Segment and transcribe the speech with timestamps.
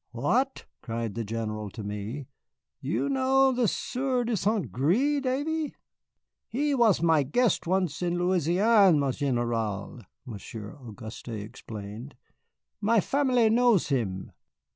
[0.13, 2.25] "What!" cried the General to me,
[2.79, 4.71] "you know the Sieur de St.
[4.71, 5.75] Gré, Davy?"
[6.47, 12.15] "He is my guest once in Louisiane, mon général," Monsieur Auguste explained;
[12.81, 14.31] "my family knows him."